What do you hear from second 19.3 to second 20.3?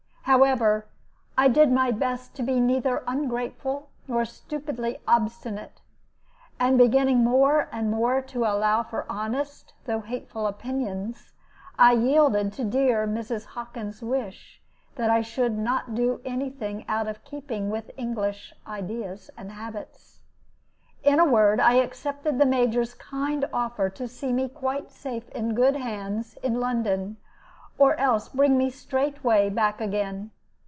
and habits.